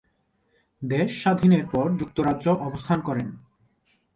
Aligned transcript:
দেশ 0.81 1.09
স্বাধীনের 1.21 1.65
পর 1.71 1.85
যুক্তরাজ্য 1.97 2.45
অবস্থান 2.67 2.99
করেন। 3.01 3.27